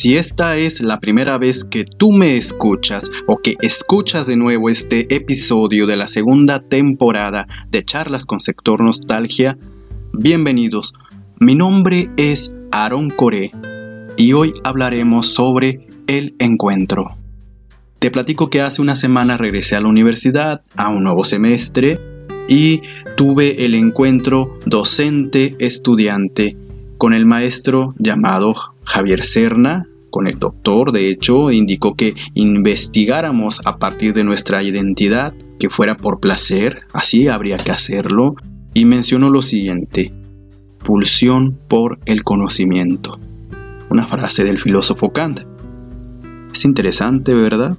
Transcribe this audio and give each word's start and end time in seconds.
Si 0.00 0.16
esta 0.16 0.56
es 0.56 0.80
la 0.80 1.00
primera 1.00 1.38
vez 1.38 1.64
que 1.64 1.84
tú 1.84 2.12
me 2.12 2.36
escuchas 2.36 3.10
o 3.26 3.38
que 3.38 3.56
escuchas 3.62 4.28
de 4.28 4.36
nuevo 4.36 4.70
este 4.70 5.12
episodio 5.12 5.88
de 5.88 5.96
la 5.96 6.06
segunda 6.06 6.60
temporada 6.60 7.48
de 7.72 7.84
Charlas 7.84 8.24
con 8.24 8.38
Sector 8.38 8.80
Nostalgia, 8.80 9.58
bienvenidos. 10.12 10.94
Mi 11.40 11.56
nombre 11.56 12.10
es 12.16 12.52
Aaron 12.70 13.10
Coré 13.10 13.50
y 14.16 14.34
hoy 14.34 14.54
hablaremos 14.62 15.34
sobre 15.34 15.88
el 16.06 16.36
encuentro. 16.38 17.16
Te 17.98 18.12
platico 18.12 18.50
que 18.50 18.60
hace 18.60 18.80
una 18.80 18.94
semana 18.94 19.36
regresé 19.36 19.74
a 19.74 19.80
la 19.80 19.88
universidad 19.88 20.62
a 20.76 20.90
un 20.90 21.02
nuevo 21.02 21.24
semestre 21.24 21.98
y 22.48 22.82
tuve 23.16 23.64
el 23.64 23.74
encuentro 23.74 24.60
docente-estudiante 24.64 26.56
con 26.98 27.14
el 27.14 27.26
maestro 27.26 27.94
llamado 27.98 28.54
Javier 28.84 29.24
Serna, 29.24 29.87
con 30.10 30.26
el 30.26 30.38
doctor, 30.38 30.92
de 30.92 31.10
hecho, 31.10 31.50
indicó 31.50 31.94
que 31.94 32.14
investigáramos 32.34 33.60
a 33.64 33.78
partir 33.78 34.14
de 34.14 34.24
nuestra 34.24 34.62
identidad, 34.62 35.34
que 35.58 35.70
fuera 35.70 35.96
por 35.96 36.20
placer, 36.20 36.82
así 36.92 37.28
habría 37.28 37.56
que 37.56 37.70
hacerlo, 37.70 38.34
y 38.74 38.84
mencionó 38.84 39.30
lo 39.30 39.42
siguiente, 39.42 40.12
pulsión 40.84 41.58
por 41.68 41.98
el 42.06 42.24
conocimiento. 42.24 43.18
Una 43.90 44.06
frase 44.06 44.44
del 44.44 44.58
filósofo 44.58 45.10
Kant. 45.10 45.40
Es 46.52 46.64
interesante, 46.64 47.34
¿verdad? 47.34 47.76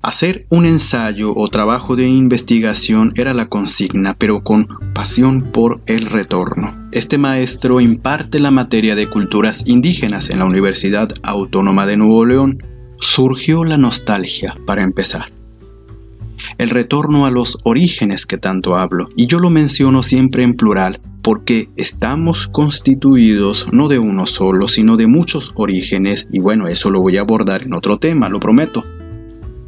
Hacer 0.00 0.46
un 0.48 0.64
ensayo 0.64 1.34
o 1.34 1.48
trabajo 1.48 1.96
de 1.96 2.06
investigación 2.08 3.12
era 3.16 3.34
la 3.34 3.46
consigna, 3.46 4.14
pero 4.14 4.44
con 4.44 4.68
pasión 4.94 5.42
por 5.42 5.80
el 5.86 6.06
retorno. 6.06 6.72
Este 6.92 7.18
maestro 7.18 7.80
imparte 7.80 8.38
la 8.38 8.52
materia 8.52 8.94
de 8.94 9.10
culturas 9.10 9.64
indígenas 9.66 10.30
en 10.30 10.38
la 10.38 10.44
Universidad 10.44 11.12
Autónoma 11.24 11.84
de 11.84 11.96
Nuevo 11.96 12.24
León. 12.24 12.62
Surgió 13.00 13.64
la 13.64 13.76
nostalgia, 13.76 14.56
para 14.66 14.84
empezar. 14.84 15.32
El 16.58 16.70
retorno 16.70 17.26
a 17.26 17.32
los 17.32 17.58
orígenes 17.64 18.24
que 18.24 18.38
tanto 18.38 18.76
hablo, 18.76 19.08
y 19.16 19.26
yo 19.26 19.40
lo 19.40 19.50
menciono 19.50 20.04
siempre 20.04 20.44
en 20.44 20.54
plural, 20.54 21.00
porque 21.22 21.68
estamos 21.76 22.46
constituidos 22.46 23.66
no 23.72 23.88
de 23.88 23.98
uno 23.98 24.26
solo, 24.26 24.68
sino 24.68 24.96
de 24.96 25.08
muchos 25.08 25.52
orígenes, 25.56 26.28
y 26.32 26.38
bueno, 26.38 26.68
eso 26.68 26.88
lo 26.90 27.00
voy 27.00 27.16
a 27.16 27.22
abordar 27.22 27.64
en 27.64 27.74
otro 27.74 27.98
tema, 27.98 28.28
lo 28.28 28.38
prometo. 28.38 28.84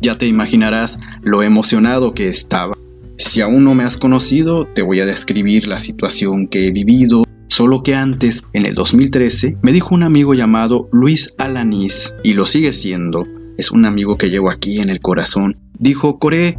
Ya 0.01 0.17
te 0.17 0.27
imaginarás 0.27 0.99
lo 1.23 1.43
emocionado 1.43 2.15
que 2.15 2.29
estaba. 2.29 2.75
Si 3.19 3.43
aún 3.43 3.65
no 3.65 3.75
me 3.75 3.85
has 3.85 3.99
conocido, 3.99 4.67
te 4.67 4.81
voy 4.81 5.01
a 5.01 5.07
describir 5.07 5.67
la 5.67 5.79
situación 5.79 6.49
que 6.49 6.67
he 6.67 6.71
vivido. 6.73 7.25
Solo 7.49 7.83
que 7.83 7.95
antes, 7.95 8.43
en 8.55 8.65
el 8.65 8.75
2013, 8.75 9.59
me 9.61 9.73
dijo 9.73 9.95
un 9.95 10.05
amigo 10.05 10.33
llamado 10.33 10.89
Luis 10.93 11.35
Alanís, 11.37 12.15
y 12.25 12.33
lo 12.33 12.47
sigue 12.47 12.73
siendo, 12.73 13.25
es 13.59 13.71
un 13.71 13.85
amigo 13.85 14.17
que 14.17 14.31
llevo 14.31 14.51
aquí 14.51 14.81
en 14.81 14.89
el 14.89 15.01
corazón. 15.01 15.59
Dijo, 15.79 16.19
Coré, 16.19 16.57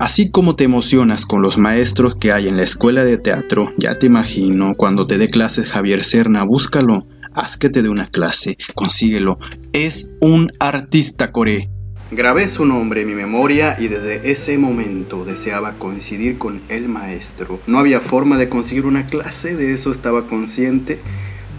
así 0.00 0.30
como 0.30 0.56
te 0.56 0.64
emocionas 0.64 1.26
con 1.26 1.42
los 1.42 1.58
maestros 1.58 2.16
que 2.16 2.32
hay 2.32 2.48
en 2.48 2.56
la 2.56 2.64
escuela 2.64 3.04
de 3.04 3.18
teatro, 3.18 3.70
ya 3.78 3.98
te 3.98 4.06
imagino, 4.06 4.74
cuando 4.74 5.06
te 5.06 5.18
dé 5.18 5.28
clases 5.28 5.70
Javier 5.70 6.02
Serna, 6.02 6.42
búscalo, 6.42 7.06
haz 7.34 7.56
que 7.56 7.68
te 7.68 7.82
dé 7.82 7.88
una 7.88 8.06
clase, 8.06 8.56
consíguelo. 8.74 9.38
Es 9.72 10.10
un 10.20 10.50
artista, 10.58 11.30
Coré. 11.30 11.70
Grabé 12.12 12.48
su 12.48 12.64
nombre 12.64 13.02
en 13.02 13.06
mi 13.06 13.14
memoria 13.14 13.76
y 13.78 13.86
desde 13.86 14.32
ese 14.32 14.58
momento 14.58 15.24
deseaba 15.24 15.74
coincidir 15.74 16.38
con 16.38 16.60
el 16.68 16.88
maestro. 16.88 17.60
No 17.68 17.78
había 17.78 18.00
forma 18.00 18.36
de 18.36 18.48
conseguir 18.48 18.84
una 18.84 19.06
clase, 19.06 19.54
de 19.54 19.72
eso 19.72 19.92
estaba 19.92 20.26
consciente, 20.26 20.98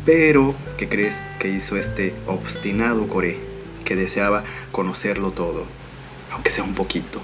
pero 0.05 0.53
¿qué 0.77 0.89
crees 0.89 1.15
que 1.39 1.47
hizo 1.47 1.77
este 1.77 2.13
obstinado 2.27 3.07
Coré? 3.07 3.37
Que 3.85 3.95
deseaba 3.95 4.43
conocerlo 4.73 5.31
todo, 5.31 5.67
aunque 6.33 6.51
sea 6.51 6.65
un 6.65 6.73
poquito. 6.73 7.21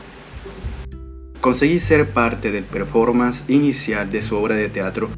Conseguí 1.41 1.79
ser 1.79 2.07
parte 2.07 2.53
del 2.53 2.63
performance 2.63 3.43
inicial 3.49 4.09
de 4.09 4.21
su 4.21 4.37
obra 4.37 4.55
de 4.55 4.69
teatro 4.69 5.09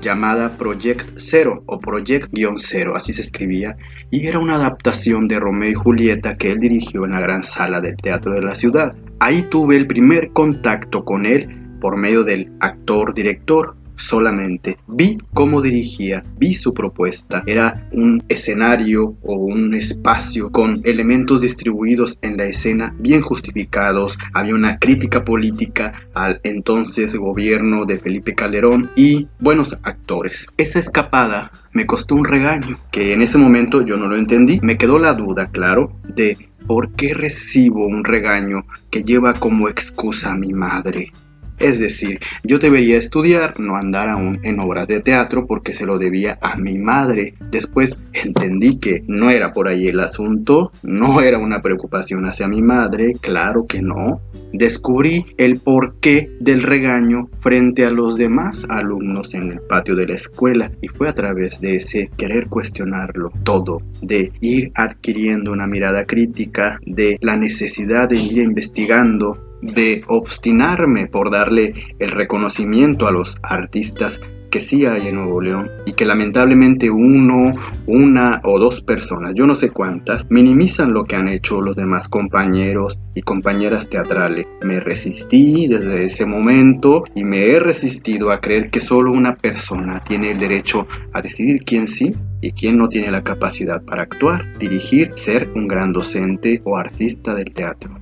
llamada 0.00 0.56
Project 0.56 1.18
Zero 1.18 1.62
o 1.66 1.78
Project-Zero, 1.78 2.96
así 2.96 3.12
se 3.12 3.22
escribía, 3.22 3.76
y 4.10 4.26
era 4.26 4.38
una 4.38 4.56
adaptación 4.56 5.28
de 5.28 5.38
Romeo 5.38 5.70
y 5.70 5.74
Julieta 5.74 6.36
que 6.36 6.50
él 6.50 6.60
dirigió 6.60 7.04
en 7.04 7.12
la 7.12 7.20
gran 7.20 7.42
sala 7.42 7.80
del 7.80 7.96
teatro 7.96 8.32
de 8.34 8.42
la 8.42 8.54
ciudad. 8.54 8.94
Ahí 9.18 9.42
tuve 9.42 9.76
el 9.76 9.86
primer 9.86 10.30
contacto 10.32 11.04
con 11.04 11.26
él 11.26 11.48
por 11.80 11.96
medio 11.96 12.24
del 12.24 12.52
actor-director 12.60 13.76
solamente. 14.00 14.78
Vi 14.86 15.18
cómo 15.34 15.62
dirigía, 15.62 16.24
vi 16.38 16.54
su 16.54 16.74
propuesta. 16.74 17.42
Era 17.46 17.88
un 17.92 18.22
escenario 18.28 19.14
o 19.22 19.34
un 19.34 19.74
espacio 19.74 20.50
con 20.50 20.80
elementos 20.84 21.40
distribuidos 21.40 22.18
en 22.22 22.36
la 22.36 22.44
escena 22.44 22.94
bien 22.98 23.22
justificados. 23.22 24.18
Había 24.32 24.54
una 24.54 24.78
crítica 24.78 25.24
política 25.24 25.92
al 26.14 26.40
entonces 26.42 27.14
gobierno 27.14 27.84
de 27.84 27.98
Felipe 27.98 28.34
Calderón 28.34 28.90
y 28.96 29.28
buenos 29.38 29.78
actores. 29.82 30.46
Esa 30.56 30.78
escapada 30.78 31.50
me 31.72 31.86
costó 31.86 32.14
un 32.14 32.24
regaño 32.24 32.76
que 32.90 33.12
en 33.12 33.22
ese 33.22 33.38
momento 33.38 33.82
yo 33.82 33.96
no 33.96 34.08
lo 34.08 34.16
entendí. 34.16 34.60
Me 34.62 34.78
quedó 34.78 34.98
la 34.98 35.14
duda, 35.14 35.48
claro, 35.48 35.92
de 36.14 36.36
por 36.66 36.92
qué 36.92 37.14
recibo 37.14 37.86
un 37.86 38.04
regaño 38.04 38.64
que 38.90 39.02
lleva 39.02 39.34
como 39.34 39.68
excusa 39.68 40.30
a 40.30 40.36
mi 40.36 40.52
madre. 40.52 41.12
Es 41.60 41.78
decir, 41.78 42.18
yo 42.42 42.58
debería 42.58 42.96
estudiar, 42.96 43.60
no 43.60 43.76
andar 43.76 44.08
aún 44.08 44.40
en 44.42 44.58
obras 44.60 44.88
de 44.88 45.00
teatro 45.00 45.46
porque 45.46 45.74
se 45.74 45.84
lo 45.84 45.98
debía 45.98 46.38
a 46.40 46.56
mi 46.56 46.78
madre. 46.78 47.34
Después 47.50 47.98
entendí 48.14 48.78
que 48.78 49.04
no 49.06 49.30
era 49.30 49.52
por 49.52 49.68
ahí 49.68 49.86
el 49.88 50.00
asunto, 50.00 50.72
no 50.82 51.20
era 51.20 51.38
una 51.38 51.60
preocupación 51.60 52.24
hacia 52.26 52.48
mi 52.48 52.62
madre, 52.62 53.12
claro 53.20 53.66
que 53.66 53.82
no. 53.82 54.22
Descubrí 54.52 55.26
el 55.36 55.60
porqué 55.60 56.30
del 56.40 56.62
regaño 56.62 57.28
frente 57.40 57.84
a 57.84 57.90
los 57.90 58.16
demás 58.16 58.64
alumnos 58.68 59.34
en 59.34 59.52
el 59.52 59.60
patio 59.60 59.94
de 59.94 60.06
la 60.06 60.14
escuela 60.14 60.72
y 60.80 60.88
fue 60.88 61.08
a 61.08 61.14
través 61.14 61.60
de 61.60 61.76
ese 61.76 62.10
querer 62.16 62.48
cuestionarlo 62.48 63.30
todo, 63.44 63.82
de 64.00 64.32
ir 64.40 64.72
adquiriendo 64.74 65.52
una 65.52 65.66
mirada 65.66 66.06
crítica, 66.06 66.80
de 66.86 67.18
la 67.20 67.36
necesidad 67.36 68.08
de 68.08 68.16
ir 68.16 68.38
investigando 68.38 69.49
de 69.62 70.02
obstinarme 70.08 71.06
por 71.06 71.30
darle 71.30 71.74
el 71.98 72.10
reconocimiento 72.10 73.06
a 73.06 73.12
los 73.12 73.36
artistas 73.42 74.20
que 74.50 74.60
sí 74.60 74.84
hay 74.84 75.06
en 75.06 75.14
Nuevo 75.14 75.40
León 75.40 75.70
y 75.86 75.92
que 75.92 76.04
lamentablemente 76.04 76.90
uno, 76.90 77.54
una 77.86 78.40
o 78.44 78.58
dos 78.58 78.82
personas, 78.82 79.32
yo 79.34 79.46
no 79.46 79.54
sé 79.54 79.70
cuántas, 79.70 80.26
minimizan 80.28 80.92
lo 80.92 81.04
que 81.04 81.16
han 81.16 81.28
hecho 81.28 81.62
los 81.62 81.76
demás 81.76 82.08
compañeros 82.08 82.98
y 83.14 83.22
compañeras 83.22 83.88
teatrales. 83.88 84.46
Me 84.62 84.80
resistí 84.80 85.66
desde 85.68 86.02
ese 86.02 86.26
momento 86.26 87.04
y 87.14 87.24
me 87.24 87.46
he 87.46 87.60
resistido 87.60 88.30
a 88.30 88.40
creer 88.40 88.70
que 88.70 88.80
solo 88.80 89.12
una 89.12 89.36
persona 89.36 90.02
tiene 90.04 90.32
el 90.32 90.38
derecho 90.38 90.86
a 91.12 91.22
decidir 91.22 91.64
quién 91.64 91.88
sí 91.88 92.12
y 92.40 92.52
quién 92.52 92.76
no 92.76 92.88
tiene 92.88 93.10
la 93.10 93.22
capacidad 93.22 93.82
para 93.82 94.02
actuar, 94.02 94.58
dirigir, 94.58 95.12
ser 95.16 95.48
un 95.54 95.68
gran 95.68 95.92
docente 95.92 96.60
o 96.64 96.76
artista 96.76 97.34
del 97.34 97.52
teatro. 97.54 97.99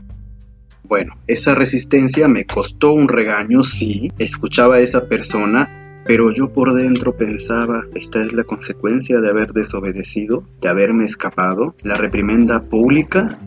Bueno, 0.88 1.18
esa 1.26 1.54
resistencia 1.54 2.28
me 2.28 2.46
costó 2.46 2.94
un 2.94 3.08
regaño, 3.08 3.62
sí, 3.62 4.10
escuchaba 4.18 4.76
a 4.76 4.80
esa 4.80 5.06
persona, 5.06 6.02
pero 6.06 6.32
yo 6.32 6.50
por 6.50 6.72
dentro 6.72 7.14
pensaba, 7.14 7.84
esta 7.94 8.22
es 8.22 8.32
la 8.32 8.44
consecuencia 8.44 9.20
de 9.20 9.28
haber 9.28 9.52
desobedecido, 9.52 10.44
de 10.62 10.68
haberme 10.68 11.04
escapado, 11.04 11.76
la 11.82 11.98
reprimenda 11.98 12.62
pública. 12.62 13.38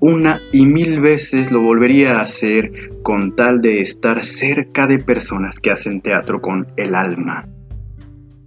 Una 0.00 0.40
y 0.50 0.64
mil 0.64 1.00
veces 1.00 1.52
lo 1.52 1.60
volvería 1.60 2.18
a 2.18 2.22
hacer 2.22 3.02
con 3.02 3.36
tal 3.36 3.60
de 3.60 3.82
estar 3.82 4.24
cerca 4.24 4.86
de 4.86 4.96
personas 4.96 5.60
que 5.60 5.70
hacen 5.70 6.00
teatro 6.00 6.40
con 6.40 6.68
el 6.78 6.94
alma. 6.94 7.46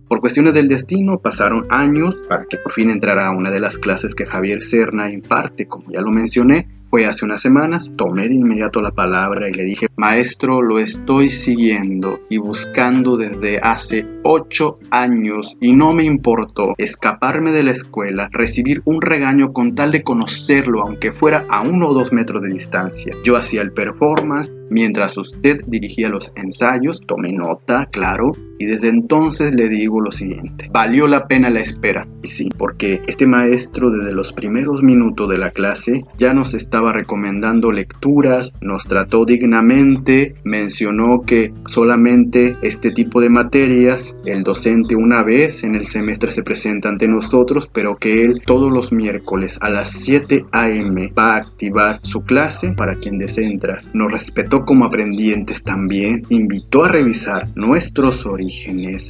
Por 0.07 0.19
cuestiones 0.19 0.55
del 0.55 0.67
destino 0.67 1.19
pasaron 1.19 1.67
años 1.69 2.23
para 2.27 2.45
que 2.45 2.57
por 2.57 2.71
fin 2.71 2.89
entrara 2.89 3.27
a 3.27 3.37
una 3.37 3.51
de 3.51 3.59
las 3.59 3.77
clases 3.77 4.15
que 4.15 4.25
Javier 4.25 4.61
Serna 4.61 5.11
imparte, 5.11 5.67
como 5.67 5.91
ya 5.91 6.01
lo 6.01 6.09
mencioné, 6.09 6.80
fue 6.91 7.05
hace 7.05 7.23
unas 7.23 7.41
semanas, 7.41 7.89
tomé 7.95 8.27
de 8.27 8.35
inmediato 8.35 8.81
la 8.81 8.91
palabra 8.91 9.49
y 9.49 9.53
le 9.53 9.63
dije, 9.63 9.87
maestro, 9.95 10.61
lo 10.61 10.77
estoy 10.77 11.29
siguiendo 11.29 12.19
y 12.29 12.37
buscando 12.37 13.15
desde 13.15 13.59
hace 13.59 14.05
ocho 14.23 14.77
años 14.91 15.57
y 15.61 15.71
no 15.71 15.93
me 15.93 16.03
importó 16.03 16.75
escaparme 16.77 17.51
de 17.51 17.63
la 17.63 17.71
escuela, 17.71 18.29
recibir 18.33 18.81
un 18.83 19.01
regaño 19.01 19.53
con 19.53 19.73
tal 19.73 19.93
de 19.93 20.03
conocerlo, 20.03 20.81
aunque 20.81 21.13
fuera 21.13 21.43
a 21.49 21.61
uno 21.61 21.87
o 21.87 21.93
dos 21.93 22.11
metros 22.11 22.41
de 22.41 22.49
distancia. 22.49 23.15
Yo 23.23 23.37
hacía 23.37 23.61
el 23.61 23.71
performance, 23.71 24.51
Mientras 24.71 25.17
usted 25.17 25.65
dirigía 25.67 26.07
los 26.07 26.31
ensayos, 26.37 27.01
tome 27.05 27.33
nota, 27.33 27.87
claro, 27.91 28.31
y 28.61 28.67
desde 28.67 28.89
entonces 28.89 29.55
le 29.55 29.67
digo 29.69 29.99
lo 30.01 30.11
siguiente, 30.11 30.69
valió 30.71 31.07
la 31.07 31.25
pena 31.27 31.49
la 31.49 31.61
espera. 31.61 32.07
Y 32.21 32.27
sí, 32.27 32.49
porque 32.55 33.01
este 33.07 33.25
maestro 33.25 33.89
desde 33.89 34.13
los 34.13 34.33
primeros 34.33 34.83
minutos 34.83 35.27
de 35.29 35.39
la 35.39 35.49
clase 35.49 36.05
ya 36.19 36.35
nos 36.35 36.53
estaba 36.53 36.93
recomendando 36.93 37.71
lecturas, 37.71 38.51
nos 38.61 38.83
trató 38.83 39.25
dignamente, 39.25 40.35
mencionó 40.43 41.21
que 41.25 41.51
solamente 41.65 42.55
este 42.61 42.91
tipo 42.91 43.19
de 43.19 43.29
materias 43.29 44.15
el 44.25 44.43
docente 44.43 44.95
una 44.95 45.23
vez 45.23 45.63
en 45.63 45.73
el 45.73 45.87
semestre 45.87 46.29
se 46.29 46.43
presenta 46.43 46.87
ante 46.87 47.07
nosotros, 47.07 47.67
pero 47.73 47.95
que 47.95 48.21
él 48.21 48.43
todos 48.45 48.71
los 48.71 48.91
miércoles 48.91 49.57
a 49.59 49.71
las 49.71 49.89
7 49.89 50.45
a.m. 50.51 51.11
va 51.17 51.33
a 51.33 51.37
activar 51.37 51.99
su 52.03 52.21
clase 52.21 52.73
para 52.77 52.93
quien 52.93 53.17
desee 53.17 53.47
entrar. 53.47 53.81
Nos 53.95 54.11
respetó 54.11 54.65
como 54.65 54.85
aprendientes 54.85 55.63
también, 55.63 56.21
invitó 56.29 56.83
a 56.83 56.89
revisar 56.89 57.47
nuestros 57.55 58.23
orígenes 58.27 58.50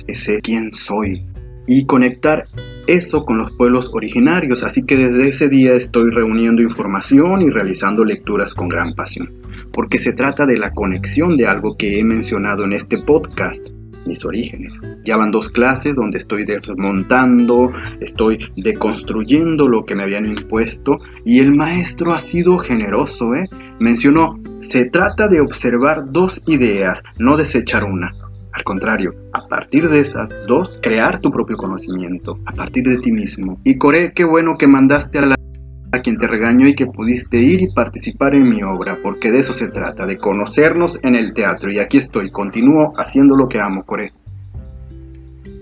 ese 0.07 0.41
quién 0.41 0.71
soy 0.71 1.25
y 1.67 1.85
conectar 1.85 2.47
eso 2.87 3.25
con 3.25 3.37
los 3.37 3.51
pueblos 3.51 3.89
originarios. 3.93 4.63
Así 4.63 4.83
que 4.83 4.97
desde 4.97 5.29
ese 5.29 5.49
día 5.49 5.73
estoy 5.73 6.11
reuniendo 6.11 6.61
información 6.61 7.41
y 7.41 7.49
realizando 7.49 8.03
lecturas 8.03 8.53
con 8.53 8.69
gran 8.69 8.93
pasión, 8.93 9.31
porque 9.73 9.97
se 9.97 10.13
trata 10.13 10.45
de 10.45 10.57
la 10.57 10.71
conexión 10.71 11.37
de 11.37 11.47
algo 11.47 11.77
que 11.77 11.99
he 11.99 12.03
mencionado 12.03 12.65
en 12.65 12.73
este 12.73 12.97
podcast, 12.99 13.67
mis 14.05 14.25
orígenes. 14.25 14.73
Ya 15.05 15.17
van 15.17 15.31
dos 15.31 15.49
clases 15.49 15.95
donde 15.95 16.17
estoy 16.17 16.43
desmontando, 16.43 17.71
estoy 17.99 18.39
deconstruyendo 18.57 19.67
lo 19.67 19.85
que 19.85 19.95
me 19.95 20.03
habían 20.03 20.25
impuesto 20.25 20.99
y 21.23 21.39
el 21.39 21.55
maestro 21.55 22.13
ha 22.13 22.19
sido 22.19 22.57
generoso, 22.57 23.35
¿eh? 23.35 23.47
Mencionó, 23.79 24.39
se 24.59 24.89
trata 24.89 25.27
de 25.27 25.39
observar 25.39 26.11
dos 26.11 26.41
ideas, 26.47 27.03
no 27.17 27.37
desechar 27.37 27.83
una. 27.83 28.13
Al 28.53 28.63
contrario, 28.63 29.13
a 29.33 29.47
partir 29.47 29.87
de 29.89 29.99
esas 29.99 30.29
dos, 30.47 30.77
crear 30.81 31.19
tu 31.19 31.31
propio 31.31 31.55
conocimiento, 31.55 32.37
a 32.45 32.51
partir 32.51 32.83
de 32.83 32.97
ti 32.97 33.11
mismo. 33.11 33.59
Y 33.63 33.77
Coré, 33.77 34.11
qué 34.13 34.25
bueno 34.25 34.55
que 34.57 34.67
mandaste 34.67 35.19
a 35.19 35.25
la 35.25 35.35
a 35.93 35.99
quien 35.99 36.17
te 36.17 36.27
regañó 36.27 36.67
y 36.67 36.75
que 36.75 36.85
pudiste 36.85 37.37
ir 37.37 37.61
y 37.61 37.73
participar 37.73 38.33
en 38.33 38.49
mi 38.49 38.63
obra, 38.63 38.99
porque 39.03 39.29
de 39.29 39.39
eso 39.39 39.51
se 39.51 39.67
trata, 39.67 40.05
de 40.05 40.17
conocernos 40.17 40.97
en 41.03 41.15
el 41.15 41.33
teatro. 41.33 41.69
Y 41.69 41.79
aquí 41.79 41.97
estoy, 41.97 42.31
continúo 42.31 42.93
haciendo 42.97 43.35
lo 43.35 43.47
que 43.47 43.59
amo, 43.59 43.83
Coré. 43.83 44.13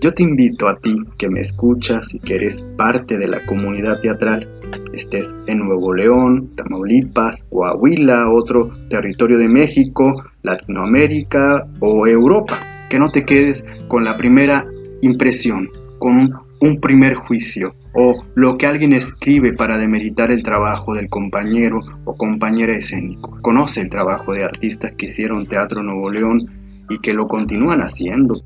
Yo 0.00 0.14
te 0.14 0.22
invito 0.22 0.68
a 0.68 0.76
ti 0.76 0.96
que 1.18 1.28
me 1.28 1.40
escuchas 1.40 2.14
y 2.14 2.20
que 2.20 2.36
eres 2.36 2.64
parte 2.76 3.18
de 3.18 3.28
la 3.28 3.44
comunidad 3.44 4.00
teatral, 4.00 4.48
estés 4.94 5.34
en 5.46 5.58
Nuevo 5.58 5.92
León, 5.94 6.50
Tamaulipas, 6.54 7.44
Coahuila, 7.50 8.30
otro 8.30 8.70
territorio 8.88 9.36
de 9.36 9.48
México, 9.48 10.22
Latinoamérica 10.42 11.66
o 11.80 12.06
Europa 12.06 12.69
que 12.90 12.98
no 12.98 13.10
te 13.10 13.24
quedes 13.24 13.64
con 13.88 14.04
la 14.04 14.18
primera 14.18 14.66
impresión, 15.00 15.70
con 15.98 16.34
un, 16.60 16.80
primer 16.80 17.14
juicio 17.14 17.74
o 17.94 18.22
lo 18.34 18.58
que 18.58 18.66
alguien 18.66 18.92
escribe 18.92 19.54
para 19.54 19.78
demeritar 19.78 20.30
el 20.30 20.42
trabajo 20.42 20.94
del 20.94 21.08
compañero 21.08 21.80
o 22.04 22.14
compañera 22.16 22.74
escénico. 22.74 23.38
Conoce 23.40 23.80
el 23.80 23.88
trabajo 23.88 24.34
de 24.34 24.44
artistas 24.44 24.92
que 24.92 25.06
hicieron 25.06 25.46
Teatro 25.46 25.82
Nuevo 25.82 26.10
León 26.10 26.50
y 26.90 26.98
que 26.98 27.14
lo 27.14 27.26
continúan 27.26 27.80
haciendo. 27.80 28.42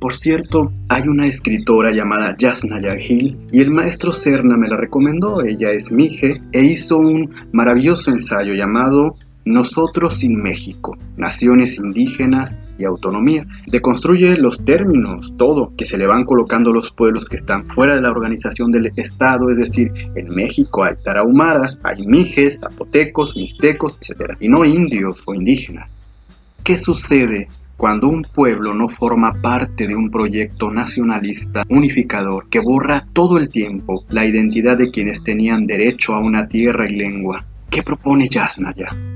Por 0.00 0.14
cierto, 0.14 0.72
hay 0.88 1.08
una 1.08 1.26
escritora 1.26 1.90
llamada 1.90 2.36
Yasna 2.38 2.80
Yagil 2.80 3.36
y 3.50 3.60
el 3.60 3.70
maestro 3.70 4.12
Serna 4.12 4.56
me 4.56 4.68
la 4.68 4.76
recomendó. 4.76 5.42
Ella 5.42 5.70
es 5.72 5.90
mije 5.90 6.40
e 6.52 6.62
hizo 6.62 6.98
un 6.98 7.30
maravilloso 7.52 8.10
ensayo 8.10 8.54
llamado 8.54 9.16
Nosotros 9.44 10.18
sin 10.18 10.40
México, 10.42 10.96
Naciones 11.16 11.78
Indígenas 11.78 12.56
y 12.78 12.84
autonomía. 12.84 13.44
Deconstruye 13.66 14.36
los 14.36 14.64
términos, 14.64 15.34
todo, 15.36 15.72
que 15.76 15.84
se 15.84 15.98
le 15.98 16.06
van 16.06 16.24
colocando 16.24 16.72
los 16.72 16.90
pueblos 16.90 17.28
que 17.28 17.36
están 17.36 17.68
fuera 17.68 17.94
de 17.94 18.00
la 18.00 18.10
organización 18.10 18.70
del 18.70 18.92
Estado, 18.96 19.50
es 19.50 19.58
decir, 19.58 19.92
en 20.14 20.28
México 20.34 20.84
hay 20.84 20.94
tarahumaras, 21.02 21.80
hay 21.82 22.06
mijes, 22.06 22.58
zapotecos, 22.60 23.34
mixtecos, 23.36 23.98
etc. 24.00 24.36
Y 24.40 24.48
no 24.48 24.64
indios 24.64 25.16
o 25.24 25.34
indígenas. 25.34 25.90
¿Qué 26.62 26.76
sucede 26.76 27.48
cuando 27.76 28.08
un 28.08 28.22
pueblo 28.22 28.74
no 28.74 28.88
forma 28.88 29.32
parte 29.34 29.86
de 29.86 29.94
un 29.94 30.10
proyecto 30.10 30.70
nacionalista 30.70 31.62
unificador 31.68 32.48
que 32.48 32.60
borra 32.60 33.06
todo 33.12 33.38
el 33.38 33.48
tiempo 33.48 34.04
la 34.08 34.24
identidad 34.24 34.78
de 34.78 34.90
quienes 34.90 35.22
tenían 35.22 35.66
derecho 35.66 36.14
a 36.14 36.20
una 36.20 36.48
tierra 36.48 36.86
y 36.88 36.96
lengua? 36.96 37.44
¿Qué 37.70 37.82
propone 37.82 38.28
Yasnaya? 38.28 39.15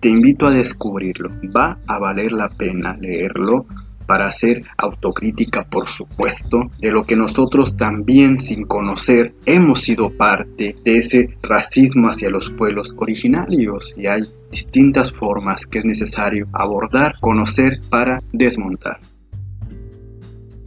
Te 0.00 0.08
invito 0.08 0.46
a 0.46 0.52
descubrirlo. 0.52 1.30
Va 1.54 1.78
a 1.86 1.98
valer 1.98 2.32
la 2.32 2.48
pena 2.48 2.96
leerlo 3.00 3.66
para 4.06 4.26
hacer 4.26 4.62
autocrítica, 4.78 5.64
por 5.64 5.86
supuesto, 5.86 6.70
de 6.80 6.90
lo 6.90 7.04
que 7.04 7.14
nosotros 7.14 7.76
también 7.76 8.38
sin 8.38 8.64
conocer 8.64 9.34
hemos 9.44 9.82
sido 9.82 10.08
parte 10.08 10.76
de 10.82 10.96
ese 10.96 11.36
racismo 11.42 12.08
hacia 12.08 12.30
los 12.30 12.50
pueblos 12.50 12.94
originarios 12.96 13.94
y 13.98 14.06
hay 14.06 14.22
distintas 14.50 15.12
formas 15.12 15.66
que 15.66 15.80
es 15.80 15.84
necesario 15.84 16.48
abordar, 16.52 17.16
conocer 17.20 17.80
para 17.90 18.22
desmontar. 18.32 18.98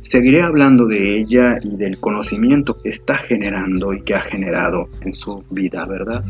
Seguiré 0.01 0.41
hablando 0.41 0.85
de 0.85 1.17
ella 1.17 1.57
y 1.63 1.77
del 1.77 1.99
conocimiento 1.99 2.77
que 2.77 2.89
está 2.89 3.15
generando 3.17 3.93
y 3.93 4.01
que 4.01 4.13
ha 4.13 4.21
generado 4.21 4.89
en 5.01 5.13
su 5.13 5.43
vida, 5.49 5.85
¿verdad? 5.85 6.23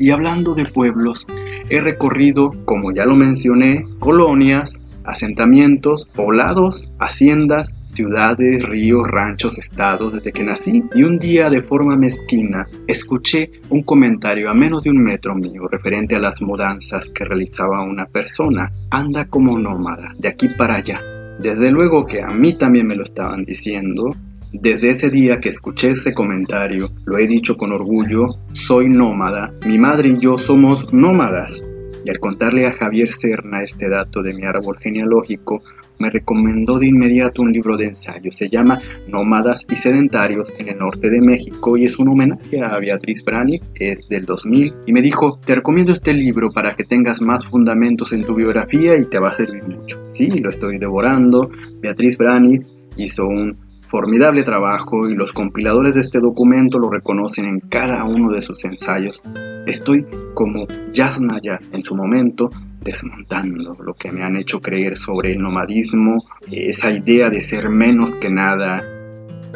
Y 0.00 0.12
hablando 0.12 0.54
de 0.54 0.64
pueblos, 0.64 1.26
he 1.68 1.78
recorrido, 1.78 2.52
como 2.64 2.90
ya 2.90 3.04
lo 3.04 3.16
mencioné, 3.16 3.84
colonias, 3.98 4.80
asentamientos, 5.04 6.06
poblados, 6.14 6.90
haciendas, 6.98 7.74
ciudades, 7.92 8.62
ríos, 8.62 9.06
ranchos, 9.06 9.58
estados 9.58 10.14
desde 10.14 10.32
que 10.32 10.42
nací 10.42 10.82
y 10.94 11.02
un 11.02 11.18
día 11.18 11.50
de 11.50 11.60
forma 11.60 11.96
mezquina 11.96 12.66
escuché 12.86 13.50
un 13.68 13.82
comentario 13.82 14.48
a 14.48 14.54
menos 14.54 14.84
de 14.84 14.90
un 14.90 15.02
metro 15.02 15.34
mío 15.34 15.68
referente 15.68 16.16
a 16.16 16.20
las 16.20 16.40
mudanzas 16.40 17.10
que 17.10 17.26
realizaba 17.26 17.82
una 17.82 18.06
persona. 18.06 18.72
Anda 18.90 19.26
como 19.26 19.58
nómada, 19.58 20.14
de 20.18 20.28
aquí 20.28 20.48
para 20.56 20.76
allá. 20.76 21.02
Desde 21.40 21.70
luego 21.70 22.06
que 22.06 22.22
a 22.22 22.28
mí 22.28 22.54
también 22.54 22.86
me 22.86 22.96
lo 22.96 23.02
estaban 23.02 23.44
diciendo 23.44 24.16
desde 24.52 24.90
ese 24.90 25.10
día 25.10 25.38
que 25.38 25.48
escuché 25.48 25.90
ese 25.90 26.12
comentario, 26.12 26.90
lo 27.04 27.18
he 27.18 27.26
dicho 27.26 27.56
con 27.56 27.72
orgullo, 27.72 28.36
soy 28.52 28.88
nómada, 28.88 29.52
mi 29.66 29.78
madre 29.78 30.08
y 30.08 30.18
yo 30.18 30.38
somos 30.38 30.92
nómadas. 30.92 31.62
Y 32.04 32.10
al 32.10 32.18
contarle 32.18 32.66
a 32.66 32.72
Javier 32.72 33.12
Serna 33.12 33.62
este 33.62 33.88
dato 33.88 34.22
de 34.22 34.32
mi 34.32 34.44
árbol 34.44 34.78
genealógico, 34.78 35.62
me 36.00 36.10
recomendó 36.10 36.78
de 36.78 36.88
inmediato 36.88 37.42
un 37.42 37.52
libro 37.52 37.76
de 37.76 37.88
ensayo. 37.88 38.32
Se 38.32 38.48
llama 38.48 38.80
Nómadas 39.06 39.66
y 39.70 39.76
Sedentarios 39.76 40.52
en 40.58 40.70
el 40.70 40.78
norte 40.78 41.10
de 41.10 41.20
México 41.20 41.76
y 41.76 41.84
es 41.84 41.98
un 41.98 42.08
homenaje 42.08 42.62
a 42.62 42.78
Beatriz 42.78 43.22
Brani, 43.22 43.60
es 43.74 44.08
del 44.08 44.24
2000, 44.24 44.74
y 44.86 44.92
me 44.92 45.02
dijo, 45.02 45.38
te 45.44 45.54
recomiendo 45.54 45.92
este 45.92 46.14
libro 46.14 46.50
para 46.50 46.74
que 46.74 46.84
tengas 46.84 47.20
más 47.20 47.44
fundamentos 47.44 48.12
en 48.14 48.24
tu 48.24 48.34
biografía 48.34 48.96
y 48.96 49.04
te 49.04 49.20
va 49.20 49.28
a 49.28 49.34
servir 49.34 49.62
mucho. 49.62 50.00
Sí, 50.10 50.28
lo 50.28 50.50
estoy 50.50 50.78
devorando. 50.78 51.50
Beatriz 51.80 52.16
Brani 52.16 52.60
hizo 52.96 53.26
un 53.26 53.69
formidable 53.90 54.44
trabajo 54.44 55.08
y 55.08 55.14
los 55.14 55.32
compiladores 55.32 55.94
de 55.94 56.00
este 56.00 56.20
documento 56.20 56.78
lo 56.78 56.90
reconocen 56.90 57.44
en 57.44 57.58
cada 57.58 58.04
uno 58.04 58.30
de 58.30 58.40
sus 58.40 58.64
ensayos. 58.64 59.20
Estoy 59.66 60.06
como 60.34 60.66
Yasnaya 60.92 61.58
en 61.72 61.84
su 61.84 61.96
momento 61.96 62.50
desmontando 62.80 63.76
lo 63.82 63.94
que 63.94 64.12
me 64.12 64.22
han 64.22 64.36
hecho 64.36 64.60
creer 64.60 64.96
sobre 64.96 65.32
el 65.32 65.38
nomadismo, 65.38 66.24
esa 66.50 66.92
idea 66.92 67.28
de 67.30 67.40
ser 67.40 67.68
menos 67.68 68.14
que 68.14 68.30
nada. 68.30 68.82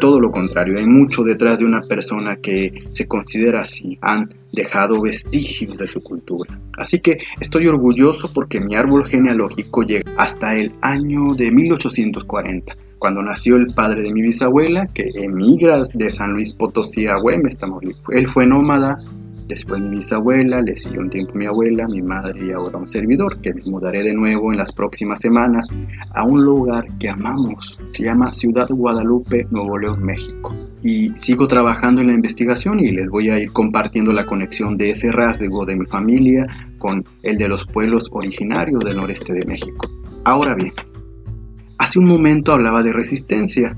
Todo 0.01 0.19
lo 0.19 0.33
contrario, 0.33 0.79
hay 0.79 0.87
mucho 0.87 1.23
detrás 1.23 1.61
de 1.61 1.65
una 1.65 1.83
persona 1.83 2.37
que 2.37 2.83
se 2.93 3.07
considera 3.07 3.61
así. 3.61 3.97
Han 4.03 4.35
dejado 4.53 5.01
vestigios 5.01 5.79
de 5.79 5.87
su 5.87 6.03
cultura. 6.03 6.59
Así 6.77 6.99
que 6.99 7.19
estoy 7.41 7.69
orgulloso 7.69 8.31
porque 8.35 8.61
mi 8.61 8.75
árbol 8.75 9.07
genealógico 9.07 9.85
llega 9.85 10.11
hasta 10.19 10.57
el 10.57 10.73
año 10.83 11.35
de 11.35 11.53
1840 11.53 12.75
cuando 13.05 13.23
nació 13.23 13.57
el 13.57 13.67
padre 13.67 14.01
de 14.01 14.11
mi 14.11 14.23
bisabuela, 14.23 14.87
que 14.87 15.11
emigra 15.15 15.83
de 15.93 16.11
San 16.11 16.33
Luis 16.33 16.55
Potosí 16.55 17.07
a 17.07 17.19
Güemes, 17.21 17.59
Tamaulipas. 17.59 18.03
Él 18.13 18.27
fue 18.31 18.47
nómada, 18.47 18.99
después 19.47 19.79
mi 19.83 19.97
bisabuela, 19.97 20.63
le 20.63 20.75
siguió 20.75 21.03
un 21.03 21.11
tiempo 21.11 21.35
mi 21.35 21.45
abuela, 21.45 21.87
mi 21.87 22.01
madre 22.01 22.47
y 22.47 22.53
ahora 22.53 22.79
un 22.79 22.89
servidor, 22.89 23.39
que 23.43 23.53
me 23.53 23.61
mudaré 23.65 24.05
de 24.05 24.15
nuevo 24.15 24.51
en 24.53 24.57
las 24.57 24.73
próximas 24.73 25.21
semanas 25.21 25.69
a 26.15 26.25
un 26.25 26.43
lugar 26.43 26.87
que 26.99 27.11
amamos. 27.11 27.79
Se 27.93 28.05
llama 28.05 28.33
Ciudad 28.33 28.69
Guadalupe, 28.71 29.49
Nuevo 29.51 29.77
León, 29.77 30.03
México. 30.03 30.57
Y 30.83 31.11
sigo 31.21 31.47
trabajando 31.47 32.01
en 32.01 32.07
la 32.07 32.15
investigación 32.15 32.81
y 32.81 32.91
les 32.91 33.07
voy 33.09 33.29
a 33.29 33.39
ir 33.39 33.53
compartiendo 33.53 34.15
la 34.15 34.25
conexión 34.25 34.79
de 34.79 34.93
ese 34.93 35.13
rasgo 35.13 35.67
de 35.67 35.77
mi 35.77 35.85
familia 35.85 36.47
con 36.79 37.05
el 37.23 37.37
de 37.37 37.49
los 37.49 37.67
pueblos 37.67 38.09
originarios 38.13 38.83
del 38.83 38.97
noreste 38.97 39.35
de 39.35 39.45
México. 39.45 39.91
Ahora 40.25 40.55
bien, 40.55 40.73
Hace 41.95 42.01
un 42.01 42.09
momento 42.09 42.53
hablaba 42.53 42.83
de 42.83 42.93
resistencia 42.93 43.77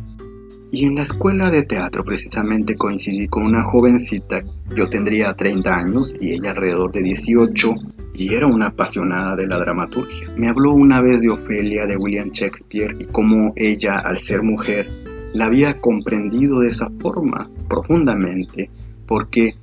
y 0.73 0.87
en 0.87 0.95
la 0.95 1.03
escuela 1.03 1.51
de 1.51 1.65
teatro 1.65 2.03
precisamente 2.03 2.75
coincidí 2.75 3.29
con 3.29 3.43
una 3.43 3.63
jovencita, 3.63 4.43
yo 4.75 4.89
tendría 4.89 5.35
30 5.35 5.77
años 5.77 6.15
y 6.19 6.33
ella 6.33 6.53
alrededor 6.53 6.93
de 6.93 7.03
18, 7.03 7.75
y 8.15 8.33
era 8.33 8.47
una 8.47 8.69
apasionada 8.69 9.37
de 9.37 9.47
la 9.47 9.59
dramaturgia. 9.59 10.31
Me 10.35 10.49
habló 10.49 10.73
una 10.73 11.03
vez 11.03 11.21
de 11.21 11.29
Ofelia 11.29 11.85
de 11.85 11.99
William 11.99 12.31
Shakespeare 12.31 12.97
y 12.99 13.05
cómo 13.05 13.53
ella, 13.55 13.99
al 13.99 14.17
ser 14.17 14.43
mujer, 14.43 14.89
la 15.35 15.45
había 15.45 15.77
comprendido 15.77 16.61
de 16.61 16.71
esa 16.71 16.89
forma 17.03 17.51
profundamente, 17.69 18.71
porque 19.07 19.57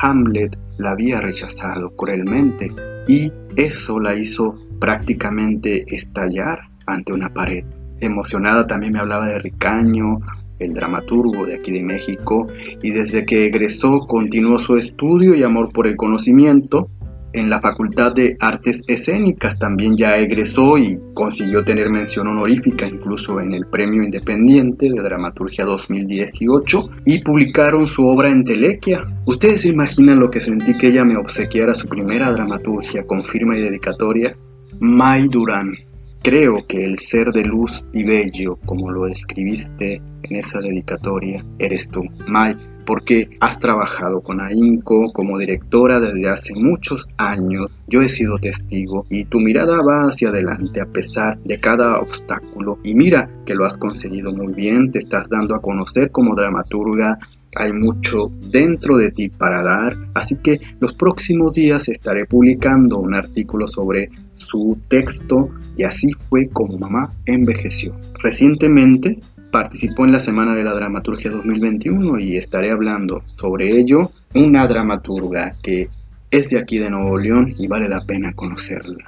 Hamlet 0.00 0.56
la 0.78 0.92
había 0.92 1.20
rechazado 1.20 1.94
cruelmente 1.94 2.72
y 3.06 3.30
eso 3.56 4.00
la 4.00 4.14
hizo 4.14 4.58
prácticamente 4.80 5.84
estallar 5.94 6.70
ante 6.86 7.12
una 7.12 7.34
pared. 7.34 7.66
Emocionada 8.00 8.66
también 8.66 8.92
me 8.92 9.00
hablaba 9.00 9.26
de 9.26 9.38
Ricaño, 9.38 10.18
el 10.58 10.74
dramaturgo 10.74 11.46
de 11.46 11.54
aquí 11.54 11.70
de 11.72 11.82
México, 11.82 12.48
y 12.82 12.90
desde 12.90 13.24
que 13.24 13.46
egresó 13.46 14.00
continuó 14.06 14.58
su 14.58 14.76
estudio 14.76 15.34
y 15.34 15.42
amor 15.42 15.72
por 15.72 15.86
el 15.86 15.96
conocimiento. 15.96 16.88
En 17.34 17.50
la 17.50 17.60
Facultad 17.60 18.12
de 18.12 18.36
Artes 18.40 18.82
Escénicas 18.86 19.58
también 19.58 19.98
ya 19.98 20.16
egresó 20.16 20.78
y 20.78 20.98
consiguió 21.12 21.62
tener 21.62 21.90
mención 21.90 22.26
honorífica 22.26 22.86
incluso 22.86 23.38
en 23.38 23.52
el 23.52 23.66
Premio 23.66 24.02
Independiente 24.02 24.88
de 24.88 25.02
Dramaturgia 25.02 25.66
2018 25.66 26.88
y 27.04 27.18
publicaron 27.18 27.86
su 27.86 28.06
obra 28.06 28.30
en 28.30 28.44
Telequia. 28.44 29.04
¿Ustedes 29.26 29.60
se 29.60 29.68
imaginan 29.68 30.20
lo 30.20 30.30
que 30.30 30.40
sentí 30.40 30.76
que 30.78 30.88
ella 30.88 31.04
me 31.04 31.18
obsequiara 31.18 31.74
su 31.74 31.86
primera 31.86 32.32
dramaturgia 32.32 33.06
con 33.06 33.22
firma 33.22 33.56
y 33.58 33.60
dedicatoria? 33.60 34.34
May 34.80 35.28
Durán. 35.28 35.87
Creo 36.22 36.66
que 36.66 36.78
el 36.78 36.98
ser 36.98 37.32
de 37.32 37.44
luz 37.44 37.84
y 37.92 38.04
bello, 38.04 38.56
como 38.66 38.90
lo 38.90 39.06
escribiste 39.06 40.02
en 40.22 40.36
esa 40.36 40.60
dedicatoria, 40.60 41.44
eres 41.58 41.88
tú, 41.88 42.02
May, 42.26 42.56
porque 42.84 43.28
has 43.40 43.60
trabajado 43.60 44.20
con 44.20 44.40
AINCO 44.40 45.12
como 45.12 45.38
directora 45.38 46.00
desde 46.00 46.28
hace 46.28 46.54
muchos 46.54 47.06
años. 47.18 47.70
Yo 47.86 48.02
he 48.02 48.08
sido 48.08 48.38
testigo 48.38 49.06
y 49.10 49.24
tu 49.24 49.40
mirada 49.40 49.80
va 49.82 50.08
hacia 50.08 50.30
adelante 50.30 50.80
a 50.80 50.86
pesar 50.86 51.38
de 51.44 51.60
cada 51.60 52.00
obstáculo. 52.00 52.78
Y 52.82 52.94
mira 52.94 53.30
que 53.46 53.54
lo 53.54 53.64
has 53.64 53.78
conseguido 53.78 54.32
muy 54.32 54.52
bien, 54.54 54.90
te 54.90 54.98
estás 54.98 55.28
dando 55.28 55.54
a 55.54 55.62
conocer 55.62 56.10
como 56.10 56.34
dramaturga, 56.34 57.18
hay 57.54 57.72
mucho 57.72 58.30
dentro 58.50 58.96
de 58.96 59.10
ti 59.10 59.28
para 59.28 59.62
dar, 59.62 59.96
así 60.14 60.36
que 60.36 60.60
los 60.80 60.94
próximos 60.94 61.52
días 61.54 61.88
estaré 61.88 62.24
publicando 62.24 62.98
un 62.98 63.14
artículo 63.14 63.66
sobre 63.66 64.10
su 64.48 64.78
texto 64.88 65.50
y 65.76 65.84
así 65.84 66.08
fue 66.28 66.46
como 66.46 66.78
mamá 66.78 67.10
envejeció. 67.26 67.94
Recientemente 68.22 69.20
participó 69.50 70.04
en 70.04 70.12
la 70.12 70.20
Semana 70.20 70.54
de 70.54 70.64
la 70.64 70.74
Dramaturgia 70.74 71.30
2021 71.30 72.18
y 72.18 72.36
estaré 72.36 72.70
hablando 72.70 73.22
sobre 73.36 73.78
ello. 73.78 74.10
Una 74.34 74.66
dramaturga 74.66 75.52
que 75.62 75.88
es 76.30 76.50
de 76.50 76.58
aquí 76.58 76.78
de 76.78 76.90
Nuevo 76.90 77.18
León 77.18 77.54
y 77.58 77.66
vale 77.66 77.88
la 77.88 78.04
pena 78.04 78.32
conocerla. 78.32 79.04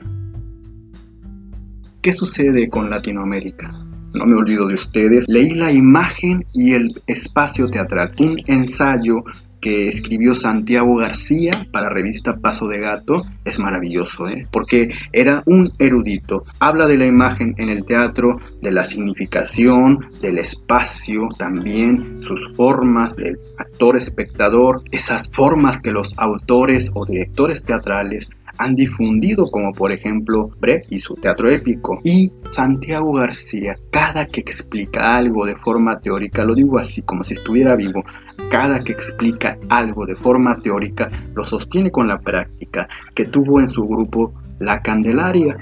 ¿Qué 2.01 2.13
sucede 2.13 2.69
con 2.69 2.89
Latinoamérica? 2.89 3.71
No 4.15 4.25
me 4.25 4.35
olvido 4.35 4.67
de 4.67 4.75
ustedes. 4.75 5.27
Leí 5.29 5.55
la 5.55 5.71
imagen 5.71 6.47
y 6.53 6.73
el 6.73 6.93
espacio 7.07 7.69
teatral, 7.69 8.13
un 8.19 8.37
ensayo 8.47 9.23
que 9.61 9.89
escribió 9.89 10.35
Santiago 10.35 10.97
García 10.97 11.51
para 11.71 11.91
revista 11.91 12.39
Paso 12.39 12.67
de 12.69 12.79
Gato 12.79 13.25
es 13.45 13.59
maravilloso, 13.59 14.29
¿eh? 14.29 14.47
porque 14.51 14.93
era 15.13 15.43
un 15.47 15.73
erudito. 15.79 16.45
Habla 16.59 16.87
de 16.87 16.99
la 16.99 17.07
imagen 17.07 17.55
en 17.59 17.69
el 17.69 17.85
teatro, 17.85 18.39
de 18.63 18.73
la 18.73 18.85
significación, 18.85 20.07
del 20.21 20.39
espacio 20.39 21.29
también, 21.39 22.23
sus 22.23 22.53
formas 22.55 23.17
del 23.17 23.39
actor-espectador, 23.59 24.83
esas 24.91 25.29
formas 25.31 25.81
que 25.81 25.93
los 25.93 26.13
autores 26.19 26.91
o 26.95 27.05
directores 27.05 27.63
teatrales 27.63 28.29
han 28.61 28.75
difundido, 28.75 29.51
como 29.51 29.73
por 29.73 29.91
ejemplo 29.91 30.51
Brecht 30.61 30.87
y 30.91 30.99
su 30.99 31.15
teatro 31.15 31.51
épico. 31.51 32.01
Y 32.05 32.31
Santiago 32.51 33.15
García, 33.15 33.79
cada 33.91 34.27
que 34.27 34.41
explica 34.41 35.17
algo 35.17 35.47
de 35.47 35.57
forma 35.57 35.99
teórica, 35.99 36.45
lo 36.45 36.55
digo 36.55 36.79
así, 36.79 37.01
como 37.01 37.25
si 37.25 37.33
estuviera 37.33 37.75
vivo, 37.75 38.05
cada 38.51 38.81
que 38.81 38.93
explica 38.93 39.57
algo 39.71 40.05
de 40.05 40.17
forma 40.17 40.59
teórica, 40.59 41.09
lo 41.35 41.45
sostiene 41.45 41.91
con 41.91 42.09
la 42.09 42.19
práctica 42.19 42.89
que 43.15 43.25
tuvo 43.25 43.61
en 43.61 43.71
su 43.71 43.87
grupo 43.87 44.35
La 44.59 44.81
Candelaria. 44.81 45.55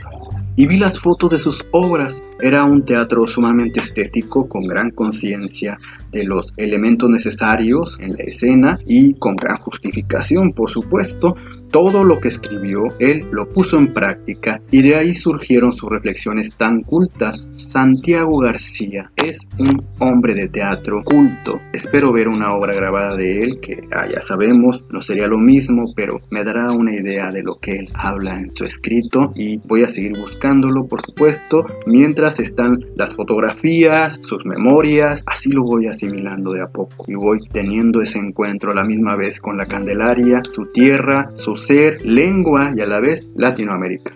Y 0.57 0.67
vi 0.67 0.79
las 0.79 0.99
fotos 0.99 1.31
de 1.31 1.39
sus 1.39 1.65
obras. 1.71 2.21
Era 2.41 2.65
un 2.65 2.85
teatro 2.85 3.27
sumamente 3.27 3.81
estético, 3.81 4.49
con 4.49 4.67
gran 4.67 4.91
conciencia 4.91 5.79
de 6.13 6.25
los 6.25 6.53
elementos 6.57 7.11
necesarios 7.11 7.99
en 8.01 8.13
la 8.13 8.25
escena 8.25 8.79
y 8.87 9.15
con 9.19 9.37
gran 9.37 9.59
justificación, 9.59 10.53
por 10.53 10.71
supuesto, 10.71 11.35
todo 11.71 12.03
lo 12.03 12.19
que 12.21 12.29
escribió, 12.29 12.85
él 12.99 13.27
lo 13.31 13.53
puso 13.53 13.79
en 13.79 13.93
práctica 13.93 14.61
y 14.71 14.83
de 14.83 14.97
ahí 14.97 15.15
surgieron 15.15 15.75
sus 15.75 15.91
reflexiones 15.91 16.55
tan 16.57 16.83
cultas. 16.83 17.47
Santiago 17.57 18.39
García 18.39 19.11
es 19.17 19.47
un 19.59 19.85
hombre 19.99 20.35
de 20.35 20.49
teatro 20.49 21.03
culto. 21.05 21.61
Espero 21.73 22.13
ver 22.13 22.29
una 22.29 22.53
obra 22.53 22.75
grabada 22.75 23.17
de 23.17 23.41
él 23.43 23.61
que 23.61 23.83
ah, 23.93 24.07
ya 24.11 24.23
sabemos, 24.23 24.87
no 24.91 25.03
sería 25.03 25.27
lo 25.27 25.39
mismo, 25.39 25.93
pero 25.95 26.21
me 26.31 26.45
dará 26.45 26.71
una 26.71 26.95
idea 26.95 27.31
de 27.31 27.43
lo 27.43 27.57
que 27.57 27.77
él 27.77 27.91
habla 27.95 28.39
en 28.39 28.55
su 28.55 28.65
escrito 28.65 29.33
y 29.35 29.59
voy 29.59 29.83
a 29.83 29.89
seguir 29.89 30.17
buscándolo, 30.19 30.87
por 30.87 31.03
supuesto, 31.03 31.67
mientras 31.87 32.28
están 32.39 32.85
las 32.97 33.15
fotografías, 33.15 34.19
sus 34.23 34.45
memorias, 34.45 35.23
así 35.27 35.51
lo 35.51 35.63
voy 35.63 35.87
asimilando 35.87 36.53
de 36.53 36.63
a 36.63 36.69
poco 36.69 37.05
y 37.09 37.15
voy 37.15 37.41
teniendo 37.51 38.01
ese 38.01 38.19
encuentro 38.19 38.73
a 38.73 38.75
la 38.75 38.85
misma 38.85 39.17
vez 39.17 39.41
con 39.41 39.57
la 39.57 39.67
Candelaria, 39.67 40.43
su 40.53 40.67
tierra, 40.67 41.33
sus 41.37 41.67
ser, 41.67 42.05
lengua 42.05 42.71
y 42.77 42.81
a 42.81 42.87
la 42.87 43.01
vez 43.01 43.27
Latinoamérica. 43.35 44.13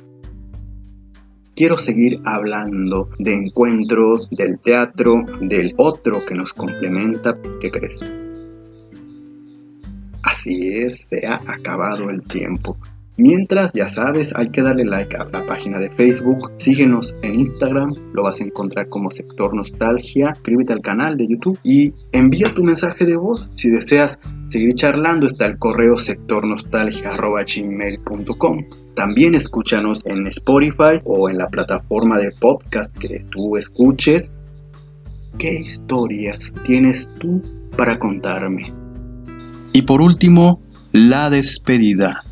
Quiero 1.54 1.78
seguir 1.78 2.20
hablando 2.24 3.08
de 3.18 3.34
encuentros, 3.34 4.28
del 4.30 4.58
teatro, 4.58 5.24
del 5.40 5.74
otro 5.76 6.24
que 6.24 6.34
nos 6.34 6.52
complementa. 6.52 7.36
¿Qué 7.60 7.70
crees? 7.70 8.00
Así 10.22 10.72
es, 10.78 11.06
se 11.10 11.26
ha 11.26 11.40
acabado 11.46 12.08
el 12.10 12.22
tiempo. 12.22 12.76
Mientras, 13.22 13.72
ya 13.72 13.86
sabes, 13.86 14.34
hay 14.34 14.48
que 14.48 14.62
darle 14.62 14.84
like 14.84 15.16
a 15.16 15.26
la 15.26 15.46
página 15.46 15.78
de 15.78 15.88
Facebook, 15.90 16.50
síguenos 16.58 17.14
en 17.22 17.38
Instagram, 17.38 17.94
lo 18.14 18.24
vas 18.24 18.40
a 18.40 18.44
encontrar 18.44 18.88
como 18.88 19.10
Sector 19.10 19.54
Nostalgia, 19.54 20.34
suscríbete 20.34 20.72
al 20.72 20.80
canal 20.80 21.16
de 21.16 21.28
YouTube 21.28 21.56
y 21.62 21.94
envía 22.10 22.52
tu 22.52 22.64
mensaje 22.64 23.06
de 23.06 23.14
voz. 23.14 23.48
Si 23.54 23.70
deseas 23.70 24.18
seguir 24.48 24.74
charlando, 24.74 25.28
está 25.28 25.46
el 25.46 25.56
correo 25.56 26.00
sectornostalgia.gmail.com. 26.00 28.64
También 28.96 29.36
escúchanos 29.36 30.04
en 30.04 30.26
Spotify 30.26 31.00
o 31.04 31.30
en 31.30 31.38
la 31.38 31.46
plataforma 31.46 32.18
de 32.18 32.32
podcast 32.32 32.98
que 32.98 33.24
tú 33.30 33.56
escuches. 33.56 34.32
¿Qué 35.38 35.60
historias 35.60 36.52
tienes 36.64 37.08
tú 37.20 37.40
para 37.76 38.00
contarme? 38.00 38.74
Y 39.72 39.82
por 39.82 40.02
último, 40.02 40.60
la 40.90 41.30
despedida. 41.30 42.24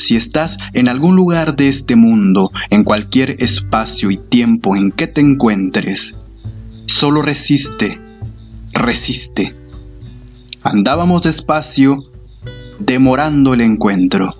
Si 0.00 0.16
estás 0.16 0.56
en 0.72 0.88
algún 0.88 1.14
lugar 1.14 1.56
de 1.56 1.68
este 1.68 1.94
mundo, 1.94 2.50
en 2.70 2.84
cualquier 2.84 3.36
espacio 3.38 4.10
y 4.10 4.16
tiempo 4.16 4.74
en 4.74 4.92
que 4.92 5.06
te 5.06 5.20
encuentres, 5.20 6.16
solo 6.86 7.20
resiste, 7.20 8.00
resiste. 8.72 9.54
Andábamos 10.62 11.22
despacio, 11.24 11.98
demorando 12.78 13.52
el 13.52 13.60
encuentro. 13.60 14.36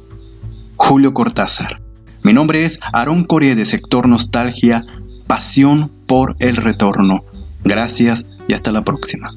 Julio 0.76 1.12
Cortázar. 1.12 1.83
Mi 2.23 2.33
nombre 2.33 2.64
es 2.64 2.81
Aarón 2.95 3.25
Corea 3.25 3.55
de 3.55 3.67
Sector 3.67 4.09
Nostalgia, 4.09 4.87
Pasión 5.26 5.90
por 6.07 6.37
el 6.38 6.57
Retorno. 6.57 7.23
Gracias 7.64 8.25
y 8.49 8.55
hasta 8.55 8.73
la 8.73 8.83
próxima. 8.83 9.35